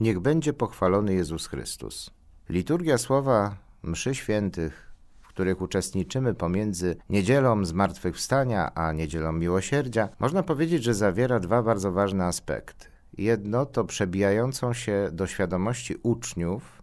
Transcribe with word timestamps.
Niech 0.00 0.20
będzie 0.20 0.52
pochwalony 0.52 1.14
Jezus 1.14 1.46
Chrystus. 1.46 2.10
Liturgia 2.48 2.98
słowa 2.98 3.56
mszy 3.82 4.14
świętych, 4.14 4.92
w 5.20 5.28
których 5.28 5.60
uczestniczymy 5.60 6.34
pomiędzy 6.34 6.96
niedzielą 7.08 7.64
zmartwychwstania 7.64 8.74
a 8.74 8.92
niedzielą 8.92 9.32
miłosierdzia, 9.32 10.08
można 10.18 10.42
powiedzieć, 10.42 10.84
że 10.84 10.94
zawiera 10.94 11.40
dwa 11.40 11.62
bardzo 11.62 11.92
ważne 11.92 12.24
aspekty. 12.24 12.86
Jedno 13.18 13.66
to 13.66 13.84
przebijającą 13.84 14.72
się 14.72 15.08
do 15.12 15.26
świadomości 15.26 15.96
uczniów, 16.02 16.82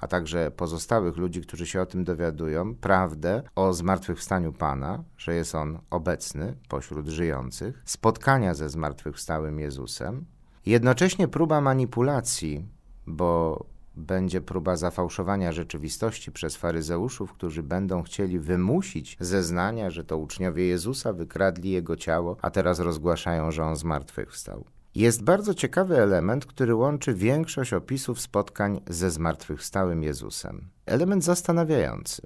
a 0.00 0.06
także 0.06 0.50
pozostałych 0.50 1.16
ludzi, 1.16 1.40
którzy 1.40 1.66
się 1.66 1.80
o 1.80 1.86
tym 1.86 2.04
dowiadują, 2.04 2.74
prawdę 2.74 3.42
o 3.54 3.72
zmartwychwstaniu 3.72 4.52
Pana, 4.52 5.04
że 5.16 5.34
jest 5.34 5.54
On 5.54 5.78
obecny 5.90 6.56
pośród 6.68 7.08
żyjących, 7.08 7.82
spotkania 7.84 8.54
ze 8.54 8.68
zmartwychwstałym 8.68 9.58
Jezusem, 9.58 10.24
Jednocześnie 10.66 11.28
próba 11.28 11.60
manipulacji, 11.60 12.66
bo 13.06 13.64
będzie 13.96 14.40
próba 14.40 14.76
zafałszowania 14.76 15.52
rzeczywistości 15.52 16.32
przez 16.32 16.56
faryzeuszów, 16.56 17.32
którzy 17.32 17.62
będą 17.62 18.02
chcieli 18.02 18.38
wymusić 18.38 19.16
zeznania, 19.20 19.90
że 19.90 20.04
to 20.04 20.18
uczniowie 20.18 20.66
Jezusa 20.66 21.12
wykradli 21.12 21.70
jego 21.70 21.96
ciało, 21.96 22.36
a 22.42 22.50
teraz 22.50 22.80
rozgłaszają, 22.80 23.50
że 23.50 23.64
on 23.64 23.76
zmartwychwstał. 23.76 24.64
Jest 24.94 25.24
bardzo 25.24 25.54
ciekawy 25.54 25.98
element, 25.98 26.46
który 26.46 26.74
łączy 26.74 27.14
większość 27.14 27.72
opisów 27.72 28.20
spotkań 28.20 28.80
ze 28.88 29.10
zmartwychwstałym 29.10 30.02
Jezusem. 30.02 30.68
Element 30.86 31.24
zastanawiający 31.24 32.22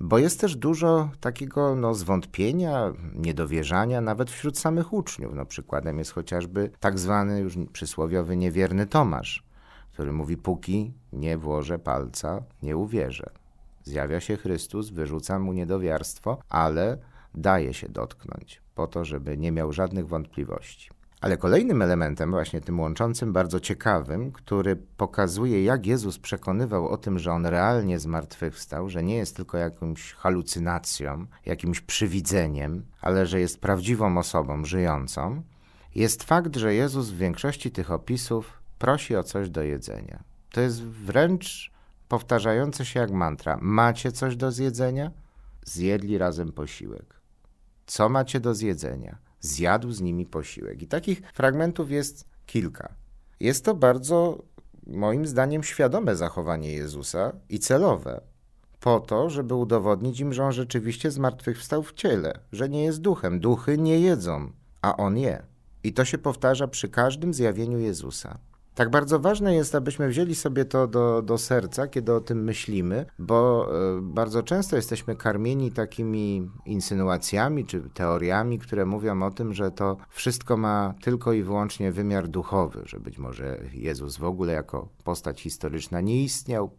bo 0.00 0.18
jest 0.18 0.40
też 0.40 0.56
dużo 0.56 1.10
takiego 1.20 1.74
no, 1.74 1.94
zwątpienia, 1.94 2.92
niedowierzania 3.14 4.00
nawet 4.00 4.30
wśród 4.30 4.58
samych 4.58 4.92
uczniów. 4.92 5.34
No, 5.34 5.46
przykładem 5.46 5.98
jest 5.98 6.12
chociażby 6.12 6.70
tak 6.80 6.98
zwany 6.98 7.40
już 7.40 7.58
przysłowiowy 7.72 8.36
niewierny 8.36 8.86
Tomasz, 8.86 9.42
który 9.92 10.12
mówi: 10.12 10.36
Póki 10.36 10.92
nie 11.12 11.38
włożę 11.38 11.78
palca, 11.78 12.42
nie 12.62 12.76
uwierzę. 12.76 13.30
Zjawia 13.84 14.20
się 14.20 14.36
Chrystus, 14.36 14.90
wyrzuca 14.90 15.38
mu 15.38 15.52
niedowiarstwo, 15.52 16.38
ale 16.48 16.98
daje 17.34 17.74
się 17.74 17.88
dotknąć, 17.88 18.62
po 18.74 18.86
to, 18.86 19.04
żeby 19.04 19.36
nie 19.36 19.52
miał 19.52 19.72
żadnych 19.72 20.08
wątpliwości. 20.08 20.90
Ale 21.20 21.36
kolejnym 21.36 21.82
elementem, 21.82 22.30
właśnie 22.30 22.60
tym 22.60 22.80
łączącym, 22.80 23.32
bardzo 23.32 23.60
ciekawym, 23.60 24.32
który 24.32 24.76
pokazuje, 24.76 25.64
jak 25.64 25.86
Jezus 25.86 26.18
przekonywał 26.18 26.88
o 26.88 26.96
tym, 26.96 27.18
że 27.18 27.32
on 27.32 27.46
realnie 27.46 27.98
zmartwychwstał, 27.98 28.88
że 28.88 29.02
nie 29.02 29.16
jest 29.16 29.36
tylko 29.36 29.58
jakąś 29.58 30.12
halucynacją, 30.12 31.26
jakimś 31.46 31.80
przywidzeniem, 31.80 32.84
ale 33.00 33.26
że 33.26 33.40
jest 33.40 33.60
prawdziwą 33.60 34.18
osobą 34.18 34.64
żyjącą, 34.64 35.42
jest 35.94 36.24
fakt, 36.24 36.56
że 36.56 36.74
Jezus 36.74 37.10
w 37.10 37.16
większości 37.16 37.70
tych 37.70 37.90
opisów 37.90 38.62
prosi 38.78 39.16
o 39.16 39.22
coś 39.22 39.50
do 39.50 39.62
jedzenia. 39.62 40.22
To 40.50 40.60
jest 40.60 40.82
wręcz 40.82 41.72
powtarzające 42.08 42.84
się 42.84 43.00
jak 43.00 43.10
mantra: 43.10 43.58
Macie 43.60 44.12
coś 44.12 44.36
do 44.36 44.52
zjedzenia? 44.52 45.10
Zjedli 45.64 46.18
razem 46.18 46.52
posiłek. 46.52 47.20
Co 47.86 48.08
macie 48.08 48.40
do 48.40 48.54
zjedzenia? 48.54 49.27
Zjadł 49.40 49.92
z 49.92 50.00
nimi 50.00 50.26
posiłek. 50.26 50.82
I 50.82 50.86
takich 50.86 51.22
fragmentów 51.34 51.90
jest 51.90 52.24
kilka. 52.46 52.94
Jest 53.40 53.64
to 53.64 53.74
bardzo, 53.74 54.42
moim 54.86 55.26
zdaniem, 55.26 55.62
świadome 55.62 56.16
zachowanie 56.16 56.72
Jezusa 56.72 57.32
i 57.48 57.58
celowe, 57.58 58.20
po 58.80 59.00
to, 59.00 59.30
żeby 59.30 59.54
udowodnić 59.54 60.20
im, 60.20 60.32
że 60.32 60.44
on 60.44 60.52
rzeczywiście 60.52 61.10
zmartwychwstał 61.10 61.82
w 61.82 61.92
ciele, 61.92 62.38
że 62.52 62.68
nie 62.68 62.84
jest 62.84 63.00
duchem. 63.00 63.40
Duchy 63.40 63.78
nie 63.78 64.00
jedzą, 64.00 64.52
a 64.82 64.96
on 64.96 65.18
je. 65.18 65.42
I 65.84 65.92
to 65.92 66.04
się 66.04 66.18
powtarza 66.18 66.68
przy 66.68 66.88
każdym 66.88 67.34
zjawieniu 67.34 67.78
Jezusa. 67.78 68.38
Tak 68.78 68.90
bardzo 68.90 69.18
ważne 69.18 69.54
jest, 69.54 69.74
abyśmy 69.74 70.08
wzięli 70.08 70.34
sobie 70.34 70.64
to 70.64 70.86
do, 70.86 71.22
do 71.22 71.38
serca, 71.38 71.88
kiedy 71.88 72.14
o 72.14 72.20
tym 72.20 72.44
myślimy, 72.44 73.06
bo 73.18 73.68
e, 73.96 74.00
bardzo 74.02 74.42
często 74.42 74.76
jesteśmy 74.76 75.16
karmieni 75.16 75.72
takimi 75.72 76.50
insynuacjami 76.66 77.64
czy 77.64 77.90
teoriami, 77.94 78.58
które 78.58 78.86
mówią 78.86 79.22
o 79.22 79.30
tym, 79.30 79.54
że 79.54 79.70
to 79.70 79.96
wszystko 80.08 80.56
ma 80.56 80.94
tylko 81.02 81.32
i 81.32 81.42
wyłącznie 81.42 81.92
wymiar 81.92 82.28
duchowy, 82.28 82.82
że 82.84 83.00
być 83.00 83.18
może 83.18 83.60
Jezus 83.72 84.16
w 84.16 84.24
ogóle 84.24 84.52
jako 84.52 84.88
postać 85.04 85.40
historyczna 85.40 86.00
nie 86.00 86.22
istniał, 86.22 86.70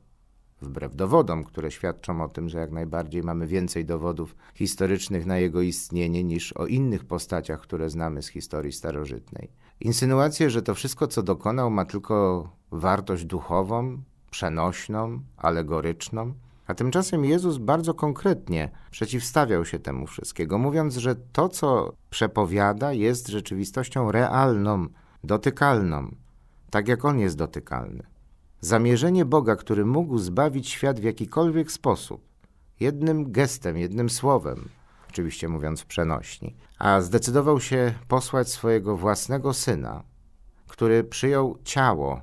wbrew 0.62 0.96
dowodom, 0.96 1.44
które 1.44 1.72
świadczą 1.72 2.24
o 2.24 2.28
tym, 2.28 2.50
że 2.50 2.60
jak 2.60 2.72
najbardziej 2.72 3.24
mamy 3.24 3.48
więcej 3.48 3.86
dowodów 3.86 4.36
historycznych 4.56 5.26
na 5.26 5.38
jego 5.38 5.62
istnienie 5.62 6.24
niż 6.24 6.54
o 6.54 6.66
innych 6.66 7.06
postaciach, 7.06 7.62
które 7.62 7.90
znamy 7.90 8.22
z 8.22 8.28
historii 8.28 8.72
starożytnej. 8.72 9.50
Insynuacje, 9.80 10.50
że 10.50 10.62
to 10.62 10.76
wszystko, 10.76 11.08
co 11.08 11.24
dokonał, 11.24 11.72
ma 11.72 11.86
tylko 11.86 12.50
wartość 12.72 13.26
duchową, 13.26 14.02
przenośną, 14.32 15.20
alegoryczną, 15.38 16.34
a 16.68 16.74
tymczasem 16.74 17.26
Jezus 17.26 17.58
bardzo 17.58 17.94
konkretnie 17.94 18.70
przeciwstawiał 18.92 19.66
się 19.66 19.80
temu 19.80 20.08
wszystkiego, 20.08 20.58
mówiąc, 20.58 20.98
że 20.98 21.16
to, 21.16 21.50
co 21.50 21.94
przepowiada, 22.10 22.94
jest 22.94 23.28
rzeczywistością 23.28 24.12
realną, 24.12 24.88
dotykalną, 25.24 26.16
tak 26.70 26.88
jak 26.88 27.06
On 27.06 27.20
jest 27.20 27.38
dotykalny. 27.38 28.04
Zamierzenie 28.62 29.26
Boga, 29.26 29.56
który 29.56 29.86
mógł 29.86 30.18
zbawić 30.18 30.70
świat 30.70 31.00
w 31.00 31.04
jakikolwiek 31.04 31.72
sposób, 31.72 32.22
jednym 32.80 33.32
gestem, 33.32 33.78
jednym 33.78 34.10
słowem, 34.10 34.70
oczywiście 35.10 35.50
mówiąc 35.50 35.82
w 35.82 35.86
przenośni, 35.86 36.56
a 36.80 37.02
zdecydował 37.02 37.60
się 37.60 37.94
posłać 38.08 38.50
swojego 38.50 38.98
własnego 38.98 39.54
syna, 39.54 40.04
który 40.68 41.04
przyjął 41.04 41.58
ciało 41.64 42.22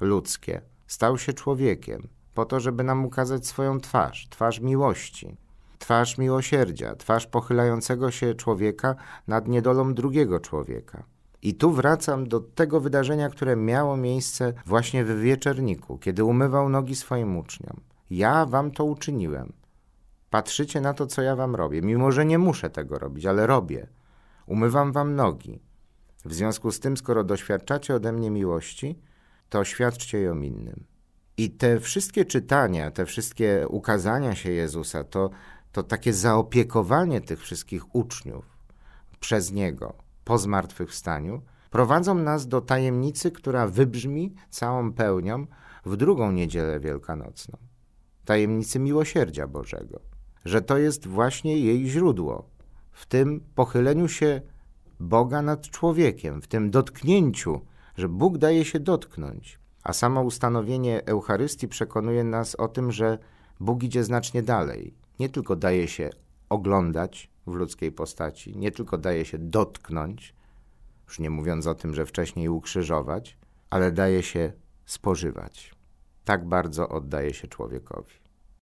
ludzkie, 0.00 0.60
stał 0.86 1.18
się 1.18 1.32
człowiekiem, 1.32 2.08
po 2.34 2.44
to, 2.44 2.60
żeby 2.60 2.84
nam 2.84 3.04
ukazać 3.04 3.46
swoją 3.46 3.80
twarz, 3.80 4.28
twarz 4.30 4.60
miłości, 4.60 5.36
twarz 5.78 6.18
miłosierdzia, 6.18 6.96
twarz 6.96 7.26
pochylającego 7.26 8.10
się 8.10 8.34
człowieka 8.34 8.94
nad 9.26 9.48
niedolą 9.48 9.94
drugiego 9.94 10.40
człowieka. 10.40 11.13
I 11.44 11.54
tu 11.54 11.70
wracam 11.70 12.28
do 12.28 12.40
tego 12.40 12.80
wydarzenia, 12.80 13.28
które 13.28 13.56
miało 13.56 13.96
miejsce 13.96 14.52
właśnie 14.66 15.04
w 15.04 15.20
wieczerniku, 15.20 15.98
kiedy 15.98 16.24
umywał 16.24 16.68
nogi 16.68 16.96
swoim 16.96 17.36
uczniom. 17.36 17.80
Ja 18.10 18.46
wam 18.46 18.70
to 18.70 18.84
uczyniłem. 18.84 19.52
Patrzycie 20.30 20.80
na 20.80 20.94
to, 20.94 21.06
co 21.06 21.22
ja 21.22 21.36
wam 21.36 21.54
robię, 21.54 21.82
mimo 21.82 22.12
że 22.12 22.24
nie 22.24 22.38
muszę 22.38 22.70
tego 22.70 22.98
robić, 22.98 23.26
ale 23.26 23.46
robię. 23.46 23.86
Umywam 24.46 24.92
wam 24.92 25.14
nogi. 25.14 25.60
W 26.24 26.34
związku 26.34 26.72
z 26.72 26.80
tym, 26.80 26.96
skoro 26.96 27.24
doświadczacie 27.24 27.94
ode 27.94 28.12
mnie 28.12 28.30
miłości, 28.30 28.98
to 29.48 29.64
świadczcie 29.64 30.20
ją 30.20 30.40
innym. 30.40 30.84
I 31.36 31.50
te 31.50 31.80
wszystkie 31.80 32.24
czytania, 32.24 32.90
te 32.90 33.06
wszystkie 33.06 33.68
ukazania 33.68 34.34
się 34.34 34.50
Jezusa, 34.50 35.04
to, 35.04 35.30
to 35.72 35.82
takie 35.82 36.12
zaopiekowanie 36.12 37.20
tych 37.20 37.40
wszystkich 37.40 37.94
uczniów 37.94 38.44
przez 39.20 39.52
Niego, 39.52 40.04
po 40.24 40.38
zmartwychwstaniu, 40.38 41.42
prowadzą 41.70 42.14
nas 42.14 42.48
do 42.48 42.60
tajemnicy, 42.60 43.30
która 43.30 43.66
wybrzmi 43.66 44.34
całą 44.50 44.92
pełnią 44.92 45.46
w 45.84 45.96
drugą 45.96 46.32
niedzielę 46.32 46.80
wielkanocną. 46.80 47.58
Tajemnicy 48.24 48.78
miłosierdzia 48.78 49.46
Bożego, 49.46 50.00
że 50.44 50.62
to 50.62 50.78
jest 50.78 51.06
właśnie 51.06 51.58
jej 51.58 51.88
źródło, 51.88 52.48
w 52.92 53.06
tym 53.06 53.40
pochyleniu 53.54 54.08
się 54.08 54.40
Boga 55.00 55.42
nad 55.42 55.70
człowiekiem, 55.70 56.42
w 56.42 56.46
tym 56.46 56.70
dotknięciu, 56.70 57.60
że 57.96 58.08
Bóg 58.08 58.38
daje 58.38 58.64
się 58.64 58.80
dotknąć. 58.80 59.58
A 59.82 59.92
samo 59.92 60.22
ustanowienie 60.22 61.06
Eucharystii 61.06 61.68
przekonuje 61.68 62.24
nas 62.24 62.54
o 62.54 62.68
tym, 62.68 62.92
że 62.92 63.18
Bóg 63.60 63.82
idzie 63.82 64.04
znacznie 64.04 64.42
dalej. 64.42 64.94
Nie 65.20 65.28
tylko 65.28 65.56
daje 65.56 65.88
się 65.88 66.10
oglądać, 66.48 67.30
w 67.46 67.54
ludzkiej 67.54 67.92
postaci. 67.92 68.56
Nie 68.56 68.70
tylko 68.70 68.98
daje 68.98 69.24
się 69.24 69.38
dotknąć, 69.38 70.34
już 71.08 71.18
nie 71.18 71.30
mówiąc 71.30 71.66
o 71.66 71.74
tym, 71.74 71.94
że 71.94 72.06
wcześniej 72.06 72.48
ukrzyżować, 72.48 73.38
ale 73.70 73.92
daje 73.92 74.22
się 74.22 74.52
spożywać. 74.84 75.74
Tak 76.24 76.48
bardzo 76.48 76.88
oddaje 76.88 77.34
się 77.34 77.48
człowiekowi. 77.48 78.23